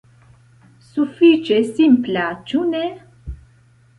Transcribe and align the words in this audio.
Sufiĉe 0.93 1.59
simpla, 1.67 2.25
ĉu 2.53 2.63
ne? 2.73 2.81